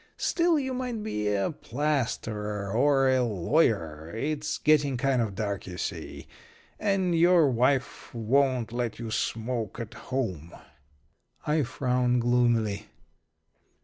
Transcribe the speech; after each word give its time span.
Still, 0.17 0.57
you 0.57 0.73
might 0.73 1.03
be 1.03 1.27
a 1.27 1.51
plasterer 1.51 2.71
or 2.73 3.07
a 3.07 3.21
lawyer 3.21 4.09
it's 4.09 4.57
getting 4.57 4.97
kind 4.97 5.21
of 5.21 5.35
dark, 5.35 5.67
you 5.67 5.77
see. 5.77 6.27
And 6.79 7.13
your 7.15 7.47
wife 7.51 8.11
won't 8.11 8.71
let 8.71 8.97
you 8.97 9.11
smoke 9.11 9.79
at 9.79 9.93
home." 9.93 10.53
I 11.45 11.61
frowned 11.61 12.21
gloomily. 12.21 12.87